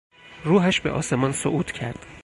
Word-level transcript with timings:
روحش 0.43 0.81
به 0.81 0.91
آسمان 0.91 1.31
صعود 1.31 1.71
کرد. 1.71 2.05